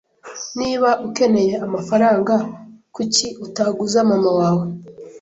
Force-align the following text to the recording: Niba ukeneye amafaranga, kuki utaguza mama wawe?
Niba 0.59 0.89
ukeneye 1.07 1.53
amafaranga, 1.65 2.33
kuki 2.95 3.25
utaguza 3.45 3.99
mama 4.09 4.31
wawe? 4.39 4.65